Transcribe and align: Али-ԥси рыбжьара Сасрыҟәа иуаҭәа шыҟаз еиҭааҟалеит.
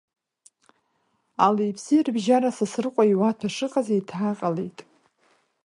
Али-ԥси 1.45 2.05
рыбжьара 2.05 2.49
Сасрыҟәа 2.57 3.03
иуаҭәа 3.11 3.49
шыҟаз 3.55 3.87
еиҭааҟалеит. 3.93 4.79